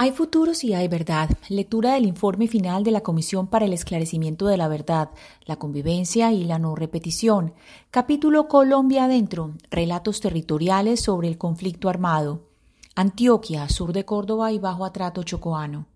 Hay 0.00 0.12
futuros 0.12 0.62
y 0.62 0.74
hay 0.74 0.86
verdad. 0.86 1.28
Lectura 1.48 1.94
del 1.94 2.06
informe 2.06 2.46
final 2.46 2.84
de 2.84 2.92
la 2.92 3.00
Comisión 3.00 3.48
para 3.48 3.64
el 3.64 3.72
Esclarecimiento 3.72 4.46
de 4.46 4.56
la 4.56 4.68
Verdad, 4.68 5.10
la 5.44 5.56
Convivencia 5.56 6.32
y 6.32 6.44
la 6.44 6.60
No 6.60 6.76
Repetición. 6.76 7.52
Capítulo 7.90 8.46
Colombia 8.46 9.06
Adentro. 9.06 9.54
Relatos 9.72 10.20
territoriales 10.20 11.00
sobre 11.00 11.26
el 11.26 11.36
conflicto 11.36 11.88
armado. 11.88 12.44
Antioquia, 12.94 13.68
sur 13.68 13.92
de 13.92 14.04
Córdoba 14.04 14.52
y 14.52 14.60
bajo 14.60 14.84
atrato 14.84 15.24
chocoano. 15.24 15.86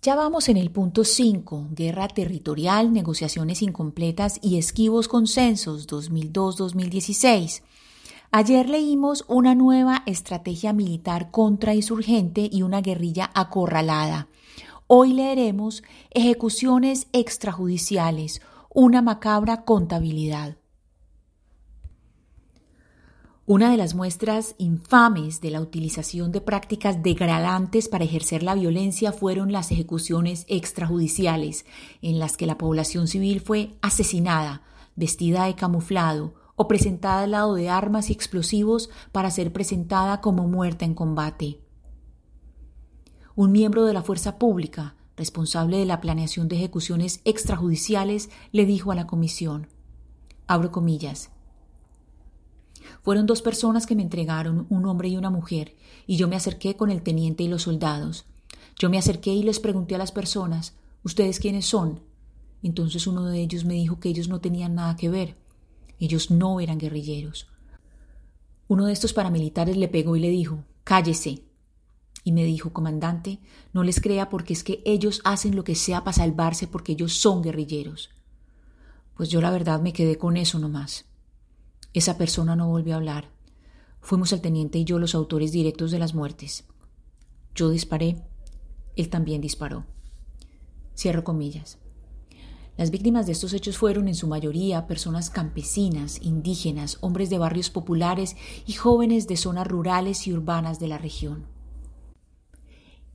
Ya 0.00 0.14
vamos 0.14 0.48
en 0.48 0.56
el 0.56 0.70
punto 0.70 1.02
5, 1.02 1.70
guerra 1.72 2.06
territorial, 2.06 2.92
negociaciones 2.92 3.60
incompletas 3.62 4.38
y 4.40 4.56
esquivos 4.56 5.08
consensos 5.08 5.88
2002-2016. 5.88 7.62
Ayer 8.36 8.68
leímos 8.68 9.24
una 9.28 9.54
nueva 9.54 10.02
estrategia 10.06 10.72
militar 10.72 11.30
contra 11.30 11.72
insurgente 11.72 12.48
y 12.50 12.62
una 12.62 12.80
guerrilla 12.80 13.30
acorralada. 13.32 14.26
Hoy 14.88 15.12
leeremos 15.12 15.84
ejecuciones 16.10 17.06
extrajudiciales, 17.12 18.42
una 18.70 19.02
macabra 19.02 19.64
contabilidad. 19.64 20.56
Una 23.46 23.70
de 23.70 23.76
las 23.76 23.94
muestras 23.94 24.56
infames 24.58 25.40
de 25.40 25.50
la 25.50 25.60
utilización 25.60 26.32
de 26.32 26.40
prácticas 26.40 27.04
degradantes 27.04 27.88
para 27.88 28.02
ejercer 28.02 28.42
la 28.42 28.56
violencia 28.56 29.12
fueron 29.12 29.52
las 29.52 29.70
ejecuciones 29.70 30.44
extrajudiciales, 30.48 31.66
en 32.02 32.18
las 32.18 32.36
que 32.36 32.46
la 32.46 32.58
población 32.58 33.06
civil 33.06 33.40
fue 33.40 33.76
asesinada, 33.80 34.62
vestida 34.96 35.44
de 35.44 35.54
camuflado, 35.54 36.34
o 36.56 36.68
presentada 36.68 37.22
al 37.22 37.32
lado 37.32 37.54
de 37.54 37.68
armas 37.68 38.10
y 38.10 38.12
explosivos 38.12 38.90
para 39.12 39.30
ser 39.30 39.52
presentada 39.52 40.20
como 40.20 40.46
muerta 40.48 40.84
en 40.84 40.94
combate. 40.94 41.60
Un 43.34 43.52
miembro 43.52 43.84
de 43.84 43.92
la 43.92 44.02
fuerza 44.02 44.38
pública, 44.38 44.94
responsable 45.16 45.78
de 45.78 45.86
la 45.86 46.00
planeación 46.00 46.48
de 46.48 46.56
ejecuciones 46.56 47.20
extrajudiciales, 47.24 48.30
le 48.52 48.66
dijo 48.66 48.92
a 48.92 48.94
la 48.94 49.06
comisión, 49.06 49.68
abro 50.46 50.70
comillas, 50.70 51.30
fueron 53.02 53.26
dos 53.26 53.42
personas 53.42 53.86
que 53.86 53.96
me 53.96 54.02
entregaron, 54.02 54.66
un 54.68 54.86
hombre 54.86 55.08
y 55.08 55.16
una 55.16 55.30
mujer, 55.30 55.74
y 56.06 56.16
yo 56.16 56.28
me 56.28 56.36
acerqué 56.36 56.76
con 56.76 56.90
el 56.90 57.02
teniente 57.02 57.42
y 57.42 57.48
los 57.48 57.62
soldados. 57.62 58.26
Yo 58.78 58.90
me 58.90 58.98
acerqué 58.98 59.32
y 59.32 59.42
les 59.42 59.60
pregunté 59.60 59.94
a 59.94 59.98
las 59.98 60.12
personas, 60.12 60.74
¿Ustedes 61.04 61.38
quiénes 61.38 61.66
son? 61.66 62.00
Entonces 62.62 63.06
uno 63.06 63.26
de 63.26 63.38
ellos 63.38 63.66
me 63.66 63.74
dijo 63.74 64.00
que 64.00 64.08
ellos 64.08 64.28
no 64.28 64.40
tenían 64.40 64.74
nada 64.74 64.96
que 64.96 65.10
ver. 65.10 65.36
Ellos 66.04 66.30
no 66.30 66.60
eran 66.60 66.76
guerrilleros. 66.76 67.48
Uno 68.68 68.84
de 68.84 68.92
estos 68.92 69.14
paramilitares 69.14 69.78
le 69.78 69.88
pegó 69.88 70.16
y 70.16 70.20
le 70.20 70.28
dijo, 70.28 70.64
Cállese. 70.84 71.46
Y 72.24 72.32
me 72.32 72.44
dijo, 72.44 72.74
comandante, 72.74 73.40
no 73.72 73.82
les 73.82 74.02
crea 74.02 74.28
porque 74.28 74.52
es 74.52 74.62
que 74.62 74.82
ellos 74.84 75.22
hacen 75.24 75.56
lo 75.56 75.64
que 75.64 75.74
sea 75.74 76.04
para 76.04 76.12
salvarse 76.12 76.66
porque 76.66 76.92
ellos 76.92 77.14
son 77.14 77.42
guerrilleros. 77.42 78.10
Pues 79.14 79.30
yo 79.30 79.40
la 79.40 79.50
verdad 79.50 79.80
me 79.80 79.94
quedé 79.94 80.18
con 80.18 80.36
eso 80.36 80.58
nomás. 80.58 81.06
Esa 81.94 82.18
persona 82.18 82.54
no 82.54 82.68
volvió 82.68 82.92
a 82.92 82.96
hablar. 82.96 83.30
Fuimos 84.02 84.30
el 84.34 84.42
teniente 84.42 84.78
y 84.78 84.84
yo 84.84 84.98
los 84.98 85.14
autores 85.14 85.52
directos 85.52 85.90
de 85.90 85.98
las 85.98 86.12
muertes. 86.14 86.64
Yo 87.54 87.70
disparé, 87.70 88.22
él 88.94 89.08
también 89.08 89.40
disparó. 89.40 89.86
Cierro 90.94 91.24
comillas. 91.24 91.78
Las 92.76 92.90
víctimas 92.90 93.26
de 93.26 93.32
estos 93.32 93.52
hechos 93.52 93.78
fueron 93.78 94.08
en 94.08 94.16
su 94.16 94.26
mayoría 94.26 94.88
personas 94.88 95.30
campesinas, 95.30 96.20
indígenas, 96.22 96.98
hombres 97.02 97.30
de 97.30 97.38
barrios 97.38 97.70
populares 97.70 98.36
y 98.66 98.72
jóvenes 98.72 99.28
de 99.28 99.36
zonas 99.36 99.68
rurales 99.68 100.26
y 100.26 100.32
urbanas 100.32 100.80
de 100.80 100.88
la 100.88 100.98
región. 100.98 101.46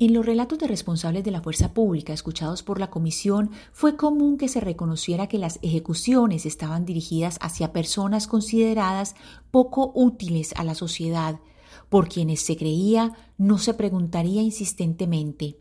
En 0.01 0.13
los 0.13 0.25
relatos 0.25 0.59
de 0.59 0.67
responsables 0.67 1.25
de 1.25 1.31
la 1.31 1.41
fuerza 1.41 1.73
pública 1.73 2.13
escuchados 2.13 2.63
por 2.63 2.79
la 2.79 2.89
comisión 2.89 3.51
fue 3.73 3.97
común 3.97 4.37
que 4.37 4.47
se 4.47 4.61
reconociera 4.61 5.27
que 5.27 5.37
las 5.37 5.59
ejecuciones 5.61 6.45
estaban 6.45 6.85
dirigidas 6.85 7.37
hacia 7.41 7.73
personas 7.73 8.27
consideradas 8.27 9.15
poco 9.51 9.91
útiles 9.93 10.53
a 10.55 10.63
la 10.63 10.73
sociedad, 10.73 11.41
por 11.89 12.07
quienes 12.07 12.39
se 12.39 12.55
creía 12.55 13.11
no 13.37 13.57
se 13.57 13.73
preguntaría 13.73 14.41
insistentemente. 14.41 15.57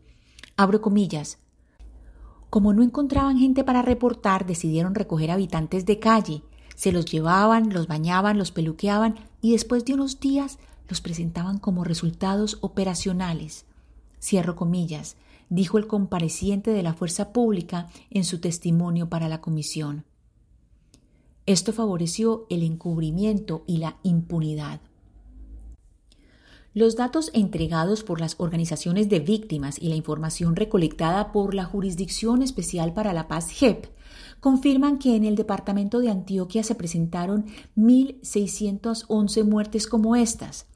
Abro 0.55 0.79
comillas, 0.79 1.37
como 2.49 2.73
no 2.73 2.81
encontraban 2.83 3.37
gente 3.37 3.63
para 3.63 3.81
reportar, 3.81 4.45
decidieron 4.45 4.95
recoger 4.95 5.31
habitantes 5.31 5.85
de 5.85 5.99
calle. 5.99 6.41
Se 6.75 6.91
los 6.91 7.05
llevaban, 7.05 7.73
los 7.73 7.87
bañaban, 7.87 8.37
los 8.37 8.51
peluqueaban 8.51 9.15
y 9.41 9.51
después 9.51 9.85
de 9.85 9.93
unos 9.93 10.19
días 10.19 10.57
los 10.87 11.01
presentaban 11.01 11.59
como 11.59 11.83
resultados 11.83 12.57
operacionales. 12.61 13.65
Cierro 14.19 14.55
comillas, 14.55 15.15
dijo 15.49 15.77
el 15.77 15.87
compareciente 15.87 16.71
de 16.71 16.83
la 16.83 16.93
fuerza 16.93 17.31
pública 17.31 17.89
en 18.09 18.23
su 18.23 18.39
testimonio 18.39 19.09
para 19.09 19.29
la 19.29 19.41
comisión. 19.41 20.05
Esto 21.45 21.73
favoreció 21.73 22.45
el 22.49 22.63
encubrimiento 22.63 23.63
y 23.67 23.77
la 23.77 23.97
impunidad. 24.03 24.81
Los 26.75 26.95
datos 26.95 27.31
entregados 27.33 28.03
por 28.03 28.21
las 28.21 28.35
organizaciones 28.37 29.09
de 29.09 29.19
víctimas 29.19 29.79
y 29.79 29.89
la 29.89 29.95
información 29.95 30.55
recolectada 30.55 31.31
por 31.31 31.55
la 31.55 31.65
Jurisdicción 31.65 32.43
Especial 32.43 32.93
para 32.93 33.11
la 33.11 33.27
Paz 33.27 33.49
JEP 33.49 33.87
confirman 34.39 34.99
que 34.99 35.15
en 35.15 35.25
el 35.25 35.35
departamento 35.35 35.99
de 35.99 36.09
Antioquia 36.09 36.63
se 36.63 36.75
presentaron 36.75 37.47
1.611 37.75 39.43
muertes 39.45 39.87
como 39.87 40.15
estas. 40.15 40.67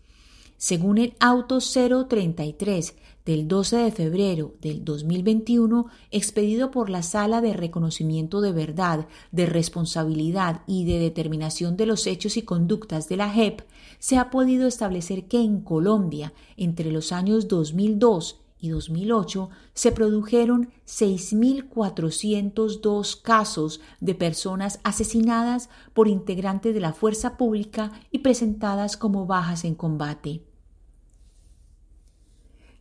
Según 0.63 0.97
el 0.97 1.13
auto 1.19 1.59
033 1.59 2.96
del 3.25 3.50
12 3.50 3.75
de 3.75 3.91
febrero 3.91 4.53
del 4.62 4.85
2021, 4.85 5.88
expedido 6.09 6.72
por 6.72 6.90
la 6.90 7.03
Sala 7.03 7.41
de 7.41 7.51
Reconocimiento 7.51 8.40
de 8.40 8.53
Verdad, 8.53 9.09
de 9.34 9.46
Responsabilidad 9.46 10.62
y 10.66 10.85
de 10.85 11.00
Determinación 11.00 11.75
de 11.75 11.85
los 11.85 12.07
Hechos 12.07 12.38
y 12.38 12.44
Conductas 12.44 13.09
de 13.09 13.18
la 13.18 13.29
JEP, 13.29 13.63
se 14.00 14.18
ha 14.18 14.29
podido 14.29 14.66
establecer 14.66 15.25
que 15.25 15.41
en 15.41 15.59
Colombia, 15.59 16.31
entre 16.56 16.94
los 16.94 17.12
años 17.12 17.50
2002 17.50 18.40
y 18.57 18.69
2008, 18.69 19.50
se 19.74 19.91
produjeron 19.91 20.69
6.402 20.88 23.22
casos 23.22 23.81
de 24.00 24.16
personas 24.16 24.80
asesinadas 24.85 25.69
por 25.94 26.07
integrantes 26.07 26.74
de 26.74 26.80
la 26.80 26.94
fuerza 26.94 27.35
pública 27.35 27.91
y 28.12 28.19
presentadas 28.19 28.95
como 28.95 29.25
bajas 29.25 29.66
en 29.66 29.75
combate. 29.75 30.41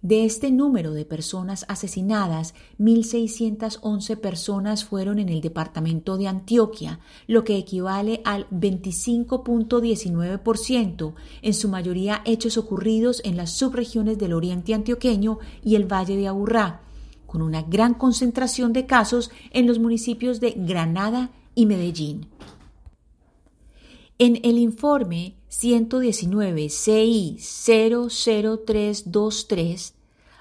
De 0.02 0.24
este 0.24 0.50
número 0.50 0.92
de 0.94 1.04
personas 1.04 1.64
asesinadas, 1.68 2.54
1.611 2.80 4.18
personas 4.18 4.84
fueron 4.84 5.20
en 5.20 5.28
el 5.28 5.40
departamento 5.40 6.16
de 6.16 6.26
Antioquia, 6.26 6.98
lo 7.28 7.44
que 7.44 7.56
equivale 7.56 8.20
al 8.24 8.50
25.19%, 8.50 11.14
en 11.42 11.54
su 11.54 11.68
mayoría 11.68 12.20
hechos 12.24 12.58
ocurridos 12.58 13.22
en 13.24 13.36
las 13.36 13.52
subregiones 13.52 14.18
del 14.18 14.32
oriente 14.32 14.74
antioqueño 14.74 15.38
y 15.62 15.76
el 15.76 15.84
valle 15.84 16.16
de 16.16 16.26
Aburrá, 16.26 16.80
con 17.24 17.40
una 17.40 17.62
gran 17.62 17.94
concentración 17.94 18.72
de 18.72 18.86
casos 18.86 19.30
en 19.52 19.68
los 19.68 19.78
municipios 19.78 20.40
de 20.40 20.54
Granada 20.56 21.30
y 21.54 21.66
Medellín. 21.66 22.26
En 24.18 24.40
el 24.42 24.58
informe 24.58 25.36
119 25.52 26.68
CI 26.70 27.36
00323, 27.38 29.94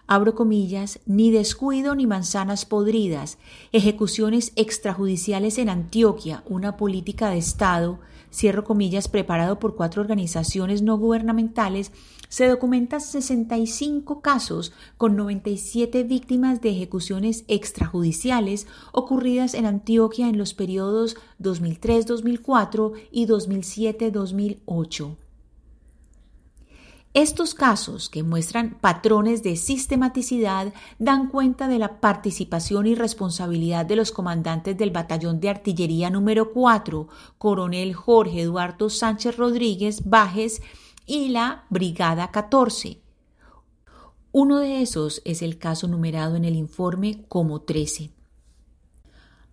abro 0.07 0.35
comillas, 0.35 1.01
ni 1.05 1.31
descuido 1.31 1.95
ni 1.95 2.07
manzanas 2.07 2.65
podridas, 2.65 3.37
ejecuciones 3.73 4.53
extrajudiciales 4.55 5.57
en 5.57 5.67
Antioquia, 5.67 6.45
una 6.47 6.77
política 6.77 7.29
de 7.29 7.39
Estado, 7.39 7.99
cierro 8.31 8.63
comillas, 8.63 9.07
preparado 9.07 9.59
por 9.59 9.75
cuatro 9.75 10.01
organizaciones 10.01 10.81
no 10.81 10.97
gubernamentales, 10.97 11.91
se 12.29 12.47
documentan 12.47 13.01
65 13.01 14.21
casos 14.21 14.71
con 14.97 15.17
97 15.17 16.03
víctimas 16.03 16.61
de 16.61 16.69
ejecuciones 16.69 17.43
extrajudiciales 17.47 18.67
ocurridas 18.93 19.53
en 19.53 19.65
Antioquia 19.65 20.29
en 20.29 20.37
los 20.37 20.53
periodos 20.53 21.17
2003-2004 21.41 22.93
y 23.11 23.27
2007-2008. 23.27 25.17
Estos 27.13 27.53
casos, 27.53 28.09
que 28.09 28.23
muestran 28.23 28.77
patrones 28.79 29.43
de 29.43 29.57
sistematicidad, 29.57 30.73
dan 30.97 31.27
cuenta 31.27 31.67
de 31.67 31.77
la 31.77 31.99
participación 31.99 32.87
y 32.87 32.95
responsabilidad 32.95 33.85
de 33.85 33.97
los 33.97 34.13
comandantes 34.13 34.77
del 34.77 34.91
Batallón 34.91 35.41
de 35.41 35.49
Artillería 35.49 36.09
número 36.09 36.53
4, 36.53 37.09
coronel 37.37 37.93
Jorge 37.93 38.43
Eduardo 38.43 38.89
Sánchez 38.89 39.35
Rodríguez 39.35 40.03
Bajes, 40.05 40.61
y 41.05 41.29
la 41.29 41.65
Brigada 41.69 42.31
14. 42.31 43.01
Uno 44.31 44.59
de 44.59 44.81
esos 44.81 45.21
es 45.25 45.41
el 45.41 45.57
caso 45.57 45.89
numerado 45.89 46.37
en 46.37 46.45
el 46.45 46.55
informe 46.55 47.25
como 47.27 47.61
13. 47.63 48.11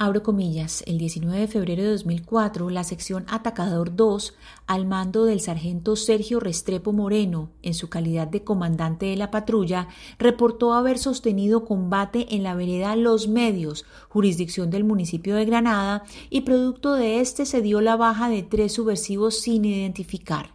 Abro 0.00 0.22
comillas, 0.22 0.84
el 0.86 0.96
19 0.96 1.40
de 1.40 1.48
febrero 1.48 1.82
de 1.82 1.90
2004, 1.90 2.70
la 2.70 2.84
sección 2.84 3.24
Atacador 3.26 3.96
2, 3.96 4.36
al 4.68 4.86
mando 4.86 5.24
del 5.24 5.40
sargento 5.40 5.96
Sergio 5.96 6.38
Restrepo 6.38 6.92
Moreno, 6.92 7.50
en 7.62 7.74
su 7.74 7.88
calidad 7.88 8.28
de 8.28 8.44
comandante 8.44 9.06
de 9.06 9.16
la 9.16 9.32
patrulla, 9.32 9.88
reportó 10.16 10.72
haber 10.74 10.98
sostenido 10.98 11.64
combate 11.64 12.32
en 12.36 12.44
la 12.44 12.54
vereda 12.54 12.94
Los 12.94 13.26
Medios, 13.26 13.86
jurisdicción 14.08 14.70
del 14.70 14.84
municipio 14.84 15.34
de 15.34 15.46
Granada, 15.46 16.04
y 16.30 16.42
producto 16.42 16.92
de 16.92 17.18
este 17.18 17.44
se 17.44 17.60
dio 17.60 17.80
la 17.80 17.96
baja 17.96 18.28
de 18.28 18.44
tres 18.44 18.74
subversivos 18.74 19.40
sin 19.40 19.64
identificar. 19.64 20.52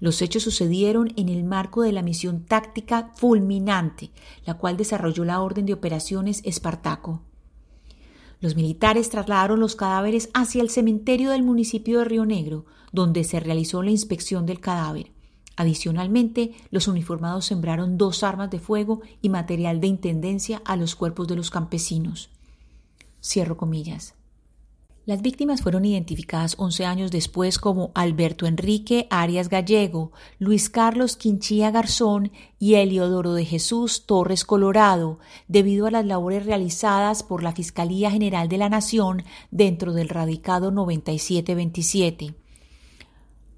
Los 0.00 0.22
hechos 0.22 0.42
sucedieron 0.42 1.12
en 1.16 1.28
el 1.28 1.44
marco 1.44 1.82
de 1.82 1.92
la 1.92 2.00
misión 2.00 2.46
táctica 2.46 3.12
fulminante, 3.14 4.10
la 4.46 4.54
cual 4.54 4.78
desarrolló 4.78 5.26
la 5.26 5.42
Orden 5.42 5.66
de 5.66 5.74
Operaciones 5.74 6.40
Espartaco. 6.44 7.20
Los 8.44 8.56
militares 8.56 9.08
trasladaron 9.08 9.58
los 9.58 9.74
cadáveres 9.74 10.28
hacia 10.34 10.60
el 10.60 10.68
cementerio 10.68 11.30
del 11.30 11.42
municipio 11.42 12.00
de 12.00 12.04
Río 12.04 12.26
Negro, 12.26 12.66
donde 12.92 13.24
se 13.24 13.40
realizó 13.40 13.82
la 13.82 13.90
inspección 13.90 14.44
del 14.44 14.60
cadáver. 14.60 15.12
Adicionalmente, 15.56 16.52
los 16.70 16.86
uniformados 16.86 17.46
sembraron 17.46 17.96
dos 17.96 18.22
armas 18.22 18.50
de 18.50 18.58
fuego 18.58 19.00
y 19.22 19.30
material 19.30 19.80
de 19.80 19.86
intendencia 19.86 20.60
a 20.66 20.76
los 20.76 20.94
cuerpos 20.94 21.26
de 21.26 21.36
los 21.36 21.50
campesinos. 21.50 22.28
Cierro 23.22 23.56
comillas. 23.56 24.12
Las 25.06 25.20
víctimas 25.20 25.60
fueron 25.60 25.84
identificadas 25.84 26.54
11 26.58 26.86
años 26.86 27.10
después 27.10 27.58
como 27.58 27.92
Alberto 27.94 28.46
Enrique 28.46 29.06
Arias 29.10 29.50
Gallego, 29.50 30.12
Luis 30.38 30.70
Carlos 30.70 31.16
Quinchía 31.16 31.70
Garzón 31.70 32.32
y 32.58 32.76
Eliodoro 32.76 33.34
de 33.34 33.44
Jesús 33.44 34.06
Torres 34.06 34.46
Colorado, 34.46 35.18
debido 35.46 35.86
a 35.86 35.90
las 35.90 36.06
labores 36.06 36.46
realizadas 36.46 37.22
por 37.22 37.42
la 37.42 37.52
Fiscalía 37.52 38.10
General 38.10 38.48
de 38.48 38.56
la 38.56 38.70
Nación 38.70 39.24
dentro 39.50 39.92
del 39.92 40.08
radicado 40.08 40.70
9727. 40.70 42.34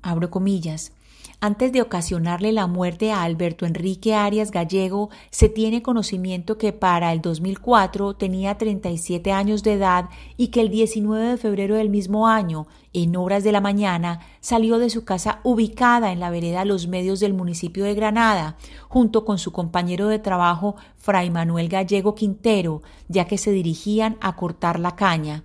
Abro 0.02 0.30
comillas. 0.30 0.95
Antes 1.38 1.70
de 1.70 1.82
ocasionarle 1.82 2.50
la 2.50 2.66
muerte 2.66 3.12
a 3.12 3.22
Alberto 3.22 3.66
Enrique 3.66 4.14
Arias 4.14 4.50
Gallego, 4.50 5.10
se 5.30 5.50
tiene 5.50 5.82
conocimiento 5.82 6.56
que 6.56 6.72
para 6.72 7.12
el 7.12 7.20
2004 7.20 8.14
tenía 8.14 8.56
37 8.56 9.32
años 9.32 9.62
de 9.62 9.74
edad 9.74 10.08
y 10.38 10.48
que 10.48 10.62
el 10.62 10.70
19 10.70 11.26
de 11.26 11.36
febrero 11.36 11.74
del 11.74 11.90
mismo 11.90 12.26
año, 12.26 12.66
en 12.94 13.16
horas 13.16 13.44
de 13.44 13.52
la 13.52 13.60
mañana, 13.60 14.20
salió 14.40 14.78
de 14.78 14.88
su 14.88 15.04
casa 15.04 15.40
ubicada 15.42 16.10
en 16.10 16.20
la 16.20 16.30
vereda 16.30 16.64
Los 16.64 16.88
Medios 16.88 17.20
del 17.20 17.34
municipio 17.34 17.84
de 17.84 17.94
Granada, 17.94 18.56
junto 18.88 19.26
con 19.26 19.36
su 19.36 19.52
compañero 19.52 20.08
de 20.08 20.18
trabajo 20.18 20.76
Fray 20.96 21.28
Manuel 21.28 21.68
Gallego 21.68 22.14
Quintero, 22.14 22.80
ya 23.08 23.26
que 23.26 23.36
se 23.36 23.52
dirigían 23.52 24.16
a 24.22 24.36
cortar 24.36 24.80
la 24.80 24.96
caña. 24.96 25.44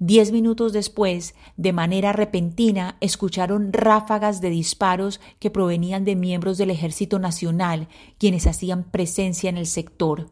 Diez 0.00 0.32
minutos 0.32 0.72
después, 0.72 1.34
de 1.56 1.72
manera 1.72 2.12
repentina, 2.12 2.96
escucharon 3.00 3.72
ráfagas 3.72 4.40
de 4.40 4.50
disparos 4.50 5.20
que 5.38 5.50
provenían 5.50 6.04
de 6.04 6.16
miembros 6.16 6.58
del 6.58 6.70
Ejército 6.70 7.20
Nacional, 7.20 7.88
quienes 8.18 8.48
hacían 8.48 8.90
presencia 8.90 9.48
en 9.48 9.56
el 9.56 9.66
sector. 9.66 10.30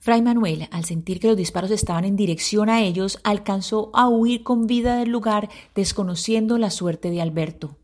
Fray 0.00 0.22
Manuel, 0.22 0.68
al 0.72 0.84
sentir 0.84 1.20
que 1.20 1.28
los 1.28 1.36
disparos 1.36 1.70
estaban 1.70 2.04
en 2.04 2.16
dirección 2.16 2.68
a 2.68 2.82
ellos, 2.82 3.20
alcanzó 3.22 3.90
a 3.94 4.08
huir 4.08 4.42
con 4.42 4.66
vida 4.66 4.96
del 4.96 5.10
lugar, 5.10 5.48
desconociendo 5.74 6.58
la 6.58 6.70
suerte 6.70 7.10
de 7.10 7.20
Alberto. 7.20 7.76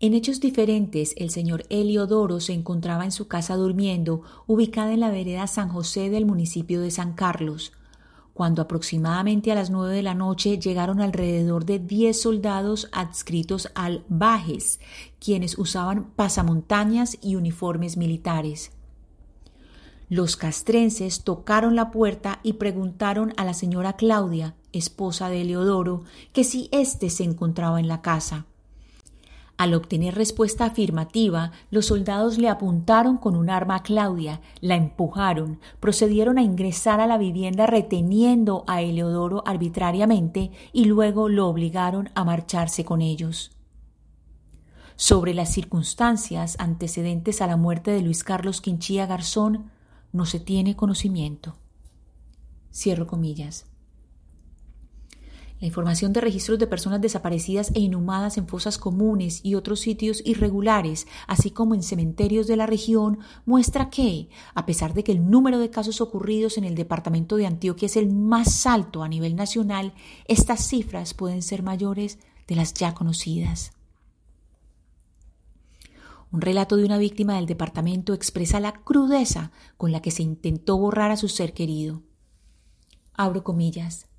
En 0.00 0.14
hechos 0.14 0.40
diferentes, 0.40 1.14
el 1.16 1.30
señor 1.30 1.64
Eliodoro 1.70 2.40
se 2.40 2.52
encontraba 2.52 3.04
en 3.04 3.12
su 3.12 3.26
casa 3.26 3.56
durmiendo, 3.56 4.22
ubicada 4.46 4.92
en 4.92 5.00
la 5.00 5.10
vereda 5.10 5.46
San 5.46 5.68
José 5.68 6.10
del 6.10 6.26
municipio 6.26 6.80
de 6.80 6.90
San 6.90 7.14
Carlos 7.14 7.72
cuando 8.40 8.62
aproximadamente 8.62 9.52
a 9.52 9.54
las 9.54 9.68
nueve 9.68 9.94
de 9.94 10.02
la 10.02 10.14
noche 10.14 10.58
llegaron 10.58 11.02
alrededor 11.02 11.66
de 11.66 11.78
diez 11.78 12.22
soldados 12.22 12.88
adscritos 12.90 13.68
al 13.74 14.02
Bajes, 14.08 14.80
quienes 15.18 15.58
usaban 15.58 16.04
pasamontañas 16.16 17.18
y 17.20 17.36
uniformes 17.36 17.98
militares. 17.98 18.72
Los 20.08 20.38
castrenses 20.38 21.22
tocaron 21.22 21.76
la 21.76 21.90
puerta 21.90 22.40
y 22.42 22.54
preguntaron 22.54 23.34
a 23.36 23.44
la 23.44 23.52
señora 23.52 23.96
Claudia, 23.96 24.54
esposa 24.72 25.28
de 25.28 25.44
Leodoro, 25.44 26.04
que 26.32 26.42
si 26.42 26.70
éste 26.72 27.10
se 27.10 27.24
encontraba 27.24 27.78
en 27.78 27.88
la 27.88 28.00
casa. 28.00 28.46
Al 29.60 29.74
obtener 29.74 30.14
respuesta 30.14 30.64
afirmativa, 30.64 31.52
los 31.70 31.84
soldados 31.84 32.38
le 32.38 32.48
apuntaron 32.48 33.18
con 33.18 33.36
un 33.36 33.50
arma 33.50 33.74
a 33.74 33.82
Claudia, 33.82 34.40
la 34.62 34.74
empujaron, 34.74 35.60
procedieron 35.80 36.38
a 36.38 36.42
ingresar 36.42 36.98
a 36.98 37.06
la 37.06 37.18
vivienda 37.18 37.66
reteniendo 37.66 38.64
a 38.66 38.80
Eleodoro 38.80 39.42
arbitrariamente 39.46 40.50
y 40.72 40.86
luego 40.86 41.28
lo 41.28 41.46
obligaron 41.46 42.08
a 42.14 42.24
marcharse 42.24 42.86
con 42.86 43.02
ellos. 43.02 43.50
Sobre 44.96 45.34
las 45.34 45.52
circunstancias 45.52 46.56
antecedentes 46.58 47.42
a 47.42 47.46
la 47.46 47.58
muerte 47.58 47.90
de 47.90 48.00
Luis 48.00 48.24
Carlos 48.24 48.62
Quinchía 48.62 49.04
Garzón 49.04 49.70
no 50.10 50.24
se 50.24 50.40
tiene 50.40 50.74
conocimiento. 50.74 51.58
Cierro 52.72 53.06
comillas. 53.06 53.69
La 55.60 55.66
información 55.66 56.14
de 56.14 56.22
registros 56.22 56.58
de 56.58 56.66
personas 56.66 57.02
desaparecidas 57.02 57.70
e 57.74 57.80
inhumadas 57.80 58.38
en 58.38 58.48
fosas 58.48 58.78
comunes 58.78 59.40
y 59.44 59.56
otros 59.56 59.80
sitios 59.80 60.22
irregulares, 60.24 61.06
así 61.26 61.50
como 61.50 61.74
en 61.74 61.82
cementerios 61.82 62.46
de 62.46 62.56
la 62.56 62.64
región, 62.64 63.18
muestra 63.44 63.90
que, 63.90 64.30
a 64.54 64.64
pesar 64.64 64.94
de 64.94 65.04
que 65.04 65.12
el 65.12 65.28
número 65.28 65.58
de 65.58 65.68
casos 65.68 66.00
ocurridos 66.00 66.56
en 66.56 66.64
el 66.64 66.74
departamento 66.74 67.36
de 67.36 67.46
Antioquia 67.46 67.86
es 67.86 67.96
el 67.96 68.10
más 68.10 68.66
alto 68.66 69.02
a 69.02 69.08
nivel 69.08 69.36
nacional, 69.36 69.92
estas 70.26 70.66
cifras 70.66 71.12
pueden 71.12 71.42
ser 71.42 71.62
mayores 71.62 72.18
de 72.48 72.56
las 72.56 72.72
ya 72.72 72.94
conocidas. 72.94 73.72
Un 76.32 76.40
relato 76.40 76.78
de 76.78 76.86
una 76.86 76.96
víctima 76.96 77.34
del 77.34 77.44
departamento 77.44 78.14
expresa 78.14 78.60
la 78.60 78.72
crudeza 78.72 79.50
con 79.76 79.92
la 79.92 80.00
que 80.00 80.10
se 80.10 80.22
intentó 80.22 80.78
borrar 80.78 81.10
a 81.10 81.16
su 81.18 81.28
ser 81.28 81.52
querido. 81.52 82.02
Abro 83.12 83.44
comillas. 83.44 84.09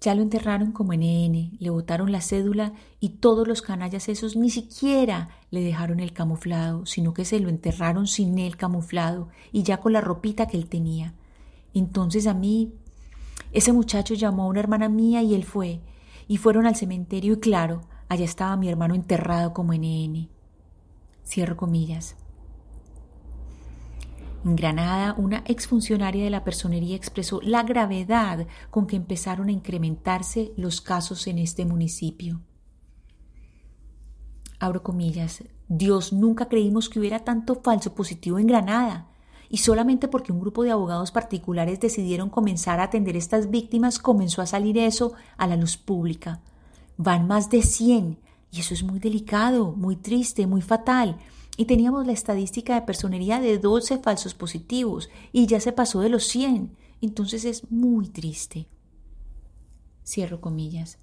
Ya 0.00 0.14
lo 0.14 0.22
enterraron 0.22 0.72
como 0.72 0.94
NN, 0.94 1.58
le 1.58 1.70
botaron 1.70 2.10
la 2.10 2.22
cédula 2.22 2.72
y 3.00 3.10
todos 3.10 3.46
los 3.46 3.60
canallas 3.60 4.08
esos 4.08 4.34
ni 4.34 4.48
siquiera 4.48 5.28
le 5.50 5.62
dejaron 5.62 6.00
el 6.00 6.14
camuflado, 6.14 6.86
sino 6.86 7.12
que 7.12 7.26
se 7.26 7.38
lo 7.38 7.50
enterraron 7.50 8.06
sin 8.06 8.38
el 8.38 8.56
camuflado 8.56 9.28
y 9.52 9.62
ya 9.62 9.76
con 9.76 9.92
la 9.92 10.00
ropita 10.00 10.46
que 10.46 10.56
él 10.56 10.68
tenía. 10.68 11.12
Entonces 11.74 12.26
a 12.26 12.32
mí, 12.32 12.72
ese 13.52 13.72
muchacho 13.72 14.14
llamó 14.14 14.44
a 14.44 14.46
una 14.46 14.60
hermana 14.60 14.88
mía 14.88 15.22
y 15.22 15.34
él 15.34 15.44
fue, 15.44 15.80
y 16.26 16.38
fueron 16.38 16.66
al 16.66 16.76
cementerio 16.76 17.34
y 17.34 17.40
claro, 17.40 17.82
allá 18.08 18.24
estaba 18.24 18.56
mi 18.56 18.70
hermano 18.70 18.94
enterrado 18.94 19.52
como 19.52 19.74
NN. 19.74 20.28
Cierro 21.24 21.56
comillas. 21.56 22.16
En 24.42 24.56
Granada, 24.56 25.14
una 25.18 25.42
exfuncionaria 25.46 26.24
de 26.24 26.30
la 26.30 26.44
personería 26.44 26.96
expresó 26.96 27.40
la 27.42 27.62
gravedad 27.62 28.46
con 28.70 28.86
que 28.86 28.96
empezaron 28.96 29.48
a 29.48 29.52
incrementarse 29.52 30.52
los 30.56 30.80
casos 30.80 31.26
en 31.26 31.38
este 31.38 31.66
municipio. 31.66 32.40
Abro 34.58 34.82
comillas, 34.82 35.44
Dios 35.68 36.12
nunca 36.12 36.48
creímos 36.48 36.88
que 36.88 36.98
hubiera 36.98 37.20
tanto 37.20 37.60
falso 37.62 37.94
positivo 37.94 38.38
en 38.38 38.46
Granada, 38.46 39.08
y 39.50 39.58
solamente 39.58 40.08
porque 40.08 40.32
un 40.32 40.40
grupo 40.40 40.62
de 40.62 40.70
abogados 40.70 41.10
particulares 41.10 41.80
decidieron 41.80 42.30
comenzar 42.30 42.80
a 42.80 42.84
atender 42.84 43.16
estas 43.16 43.50
víctimas 43.50 43.98
comenzó 43.98 44.40
a 44.40 44.46
salir 44.46 44.78
eso 44.78 45.12
a 45.36 45.46
la 45.46 45.56
luz 45.56 45.76
pública. 45.76 46.40
Van 46.96 47.26
más 47.26 47.50
de 47.50 47.62
100, 47.62 48.18
y 48.52 48.60
eso 48.60 48.72
es 48.72 48.82
muy 48.84 49.00
delicado, 49.00 49.72
muy 49.72 49.96
triste, 49.96 50.46
muy 50.46 50.62
fatal 50.62 51.18
y 51.60 51.66
teníamos 51.66 52.06
la 52.06 52.12
estadística 52.12 52.74
de 52.74 52.86
personería 52.86 53.38
de 53.38 53.58
12 53.58 53.98
falsos 53.98 54.32
positivos 54.32 55.10
y 55.30 55.44
ya 55.46 55.60
se 55.60 55.72
pasó 55.72 56.00
de 56.00 56.08
los 56.08 56.24
100. 56.24 56.74
Entonces 57.02 57.44
es 57.44 57.70
muy 57.70 58.08
triste. 58.08 58.66
Cierro 60.02 60.40
comillas. 60.40 60.96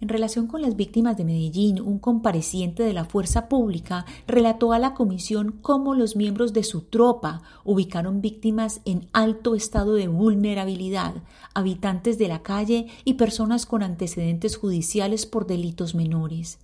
En 0.00 0.08
relación 0.08 0.46
con 0.46 0.62
las 0.62 0.76
víctimas 0.76 1.18
de 1.18 1.26
Medellín, 1.26 1.78
un 1.78 1.98
compareciente 1.98 2.84
de 2.84 2.94
la 2.94 3.04
fuerza 3.04 3.50
pública 3.50 4.06
relató 4.26 4.72
a 4.72 4.78
la 4.78 4.94
comisión 4.94 5.58
cómo 5.60 5.94
los 5.94 6.16
miembros 6.16 6.54
de 6.54 6.64
su 6.64 6.80
tropa 6.80 7.42
ubicaron 7.64 8.22
víctimas 8.22 8.80
en 8.86 9.10
alto 9.12 9.54
estado 9.54 9.92
de 9.92 10.08
vulnerabilidad, 10.08 11.16
habitantes 11.52 12.16
de 12.16 12.28
la 12.28 12.42
calle 12.42 12.86
y 13.04 13.14
personas 13.14 13.66
con 13.66 13.82
antecedentes 13.82 14.56
judiciales 14.56 15.26
por 15.26 15.46
delitos 15.46 15.94
menores. 15.94 16.58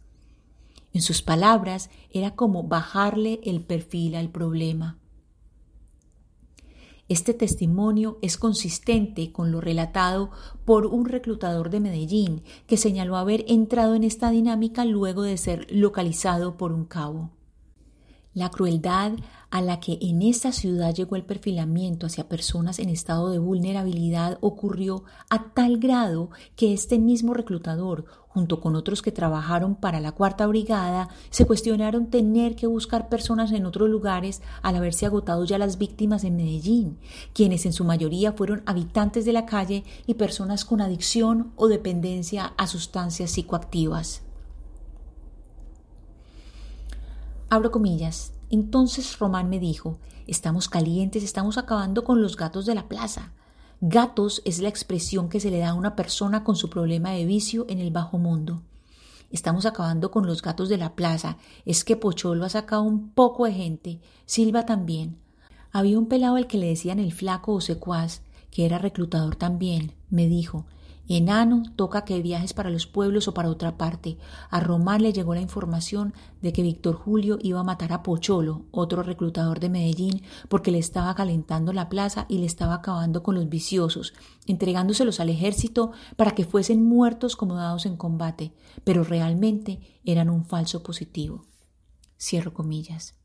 En 0.92 1.02
sus 1.02 1.23
palabras, 1.23 1.90
era 2.11 2.35
como 2.35 2.64
bajarle 2.64 3.40
el 3.45 3.62
perfil 3.62 4.14
al 4.14 4.30
problema. 4.30 4.99
Este 7.09 7.33
testimonio 7.33 8.18
es 8.21 8.37
consistente 8.37 9.33
con 9.33 9.50
lo 9.50 9.62
relatado 9.62 10.30
por 10.66 10.85
un 10.87 11.07
reclutador 11.07 11.71
de 11.71 11.80
Medellín 11.80 12.42
que 12.66 12.76
señaló 12.76 13.16
haber 13.16 13.47
entrado 13.49 13.95
en 13.95 14.04
esta 14.04 14.30
dinámica 14.30 14.85
luego 14.85 15.23
de 15.23 15.38
ser 15.38 15.66
localizado 15.71 16.59
por 16.59 16.73
un 16.73 16.85
cabo. 16.85 17.30
La 18.35 18.51
crueldad 18.51 19.13
a 19.51 19.63
la 19.63 19.81
que 19.81 19.99
en 20.03 20.21
esta 20.21 20.53
ciudad 20.53 20.95
llegó 20.95 21.17
el 21.17 21.25
perfilamiento 21.25 22.07
hacia 22.07 22.29
personas 22.29 22.79
en 22.79 22.91
estado 22.91 23.31
de 23.31 23.39
vulnerabilidad 23.39 24.37
ocurrió 24.43 25.05
a 25.31 25.55
tal 25.55 25.79
grado 25.79 26.31
que 26.55 26.75
este 26.75 26.99
mismo 26.99 27.33
reclutador, 27.33 28.05
junto 28.29 28.61
con 28.61 28.77
otros 28.77 29.01
que 29.01 29.13
trabajaron 29.13 29.75
para 29.75 30.01
la 30.01 30.13
cuarta 30.13 30.47
brigada, 30.47 31.09
se 31.31 31.47
cuestionaron 31.47 32.11
tener 32.11 32.55
que 32.55 32.67
buscar 32.67 33.09
personas 33.09 33.51
en 33.53 33.65
otros 33.65 33.89
lugares 33.89 34.43
al 34.61 34.77
haberse 34.77 35.07
agotado 35.07 35.47
ya 35.47 35.57
las 35.57 35.79
víctimas 35.79 36.23
en 36.23 36.37
Medellín, 36.37 36.99
quienes 37.33 37.65
en 37.65 37.73
su 37.73 37.85
mayoría 37.85 38.33
fueron 38.33 38.63
habitantes 38.67 39.25
de 39.25 39.33
la 39.33 39.47
calle 39.47 39.85
y 40.07 40.15
personas 40.15 40.67
con 40.67 40.83
adicción 40.83 41.53
o 41.57 41.67
dependencia 41.67 42.53
a 42.59 42.67
sustancias 42.67 43.31
psicoactivas. 43.31 44.28
Abro 47.50 47.71
comillas. 47.71 48.35
Entonces 48.50 49.19
Román 49.19 49.49
me 49.49 49.59
dijo, 49.59 49.99
estamos 50.26 50.69
calientes, 50.69 51.23
estamos 51.23 51.57
acabando 51.57 52.05
con 52.05 52.21
los 52.21 52.37
gatos 52.37 52.67
de 52.67 52.75
la 52.75 52.88
plaza. 52.88 53.33
Gatos 53.81 54.43
es 54.45 54.59
la 54.59 54.69
expresión 54.69 55.31
que 55.31 55.40
se 55.40 55.50
le 55.50 55.61
da 55.61 55.71
a 55.71 55.75
una 55.75 55.97
persona 55.97 56.45
con 56.45 56.57
su 56.57 56.69
problema 56.69 57.12
de 57.12 57.25
vicio 57.25 57.64
en 57.71 57.78
el 57.78 57.90
bajo 57.90 58.19
mundo. 58.19 58.62
Estamos 59.31 59.64
acabando 59.64 60.11
con 60.11 60.26
los 60.26 60.43
gatos 60.43 60.69
de 60.69 60.76
la 60.76 60.95
plaza. 60.95 61.38
Es 61.64 61.85
que 61.85 61.97
Pocholo 61.97 62.45
ha 62.45 62.50
sacado 62.50 62.83
un 62.83 63.12
poco 63.12 63.47
de 63.47 63.52
gente. 63.52 64.00
Silva 64.26 64.67
también. 64.67 65.19
Había 65.73 65.99
un 65.99 66.07
pelado 66.07 66.37
al 66.37 66.49
que 66.49 66.59
le 66.59 66.69
decían 66.69 66.99
el 66.99 67.14
flaco 67.14 67.55
o 67.55 67.62
secuaz, 67.62 68.21
que 68.50 68.67
era 68.67 68.76
reclutador 68.76 69.37
también. 69.37 69.93
Me 70.11 70.26
dijo, 70.26 70.67
Enano, 71.09 71.62
toca 71.75 72.05
que 72.05 72.21
viajes 72.21 72.53
para 72.53 72.71
los 72.71 72.87
pueblos 72.87 73.29
o 73.29 73.35
para 73.35 73.49
otra 73.49 73.79
parte. 73.79 74.19
A 74.50 74.61
Román 74.61 75.03
le 75.03 75.12
llegó 75.12 75.35
la 75.35 75.41
información 75.41 76.12
de 76.43 76.53
que 76.53 76.62
Víctor 76.62 76.95
Julio 76.95 77.38
iba 77.43 77.61
a 77.61 77.65
matar 77.65 77.93
a 77.93 78.03
Pocholo, 78.03 78.67
otro 78.71 79.03
reclutador 79.03 79.59
de 79.59 79.71
Medellín, 79.71 80.23
porque 80.49 80.71
le 80.71 80.79
estaba 80.79 81.15
calentando 81.15 81.73
la 81.73 81.88
plaza 81.88 82.27
y 82.29 82.38
le 82.38 82.47
estaba 82.47 82.75
acabando 82.75 83.23
con 83.23 83.35
los 83.35 83.49
viciosos, 83.49 84.12
entregándoselos 84.47 85.19
al 85.19 85.31
ejército 85.31 85.93
para 86.17 86.33
que 86.33 86.45
fuesen 86.45 86.85
muertos 86.85 87.37
como 87.37 87.57
dados 87.57 87.87
en 87.87 87.97
combate, 87.97 88.53
pero 88.85 89.03
realmente 89.03 89.81
eran 90.05 90.31
un 90.31 90.45
falso 90.45 90.83
positivo. 90.83 91.47
Cierro 92.19 92.53
comillas. 92.53 93.18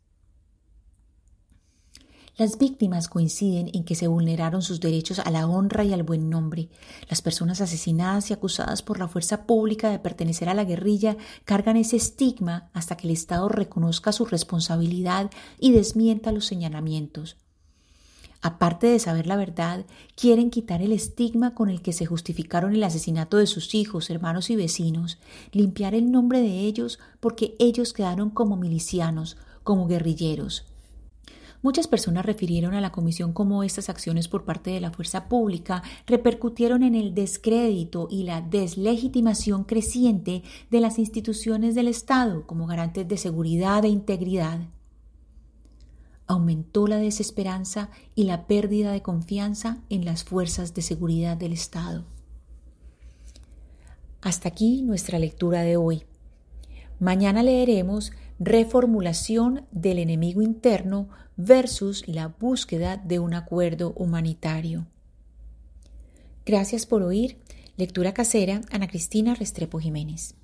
Las 2.35 2.57
víctimas 2.57 3.09
coinciden 3.09 3.69
en 3.75 3.83
que 3.83 3.93
se 3.93 4.07
vulneraron 4.07 4.63
sus 4.63 4.79
derechos 4.79 5.19
a 5.19 5.29
la 5.29 5.45
honra 5.45 5.83
y 5.83 5.93
al 5.93 6.01
buen 6.01 6.31
nombre. 6.31 6.67
Las 7.07 7.21
personas 7.21 7.61
asesinadas 7.61 8.31
y 8.31 8.33
acusadas 8.33 8.81
por 8.81 8.97
la 8.97 9.07
fuerza 9.07 9.45
pública 9.45 9.91
de 9.91 9.99
pertenecer 9.99 10.49
a 10.49 10.55
la 10.55 10.63
guerrilla 10.63 11.15
cargan 11.45 11.77
ese 11.77 11.97
estigma 11.97 12.71
hasta 12.73 12.97
que 12.97 13.05
el 13.05 13.13
Estado 13.13 13.49
reconozca 13.49 14.11
su 14.11 14.25
responsabilidad 14.25 15.29
y 15.59 15.73
desmienta 15.73 16.31
los 16.31 16.47
señalamientos. 16.47 17.37
Aparte 18.41 18.87
de 18.87 18.97
saber 18.97 19.27
la 19.27 19.35
verdad, 19.35 19.85
quieren 20.15 20.49
quitar 20.49 20.81
el 20.81 20.91
estigma 20.91 21.53
con 21.53 21.69
el 21.69 21.83
que 21.83 21.93
se 21.93 22.07
justificaron 22.07 22.73
el 22.73 22.83
asesinato 22.83 23.37
de 23.37 23.45
sus 23.45 23.75
hijos, 23.75 24.09
hermanos 24.09 24.49
y 24.49 24.55
vecinos, 24.55 25.19
limpiar 25.51 25.93
el 25.93 26.11
nombre 26.11 26.41
de 26.41 26.61
ellos 26.61 26.97
porque 27.19 27.55
ellos 27.59 27.93
quedaron 27.93 28.31
como 28.31 28.57
milicianos, 28.57 29.37
como 29.63 29.85
guerrilleros. 29.87 30.65
Muchas 31.63 31.87
personas 31.87 32.25
refirieron 32.25 32.73
a 32.73 32.81
la 32.81 32.91
comisión 32.91 33.31
cómo 33.31 33.63
estas 33.63 33.87
acciones 33.87 34.27
por 34.27 34.43
parte 34.43 34.71
de 34.71 34.81
la 34.81 34.91
fuerza 34.91 35.29
pública 35.29 35.81
repercutieron 36.05 36.83
en 36.83 36.93
el 36.93 37.15
descrédito 37.15 38.09
y 38.11 38.23
la 38.23 38.41
deslegitimación 38.41 39.63
creciente 39.63 40.43
de 40.69 40.81
las 40.81 40.99
instituciones 40.99 41.73
del 41.73 41.87
Estado 41.87 42.45
como 42.45 42.67
garantes 42.67 43.07
de 43.07 43.15
seguridad 43.15 43.85
e 43.85 43.87
integridad. 43.87 44.59
Aumentó 46.27 46.85
la 46.85 46.97
desesperanza 46.97 47.89
y 48.13 48.25
la 48.25 48.45
pérdida 48.45 48.91
de 48.91 49.01
confianza 49.01 49.77
en 49.89 50.03
las 50.03 50.25
fuerzas 50.25 50.73
de 50.73 50.81
seguridad 50.81 51.37
del 51.37 51.53
Estado. 51.53 52.03
Hasta 54.21 54.49
aquí 54.49 54.81
nuestra 54.81 55.17
lectura 55.17 55.61
de 55.61 55.77
hoy. 55.77 56.03
Mañana 56.99 57.41
leeremos 57.41 58.11
reformulación 58.45 59.65
del 59.71 59.99
enemigo 59.99 60.41
interno 60.41 61.09
versus 61.35 62.07
la 62.07 62.27
búsqueda 62.27 62.97
de 62.97 63.19
un 63.19 63.33
acuerdo 63.33 63.93
humanitario. 63.95 64.87
Gracias 66.45 66.85
por 66.85 67.03
oír. 67.03 67.37
Lectura 67.77 68.13
casera, 68.13 68.61
Ana 68.69 68.87
Cristina 68.87 69.33
Restrepo 69.33 69.79
Jiménez. 69.79 70.35